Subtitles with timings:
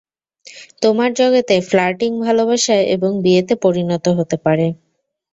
[0.81, 4.67] তোমার জগতে ফ্লার্টিং ভালোবাসা এবং বিয়েতে পরিণত হতে পারে।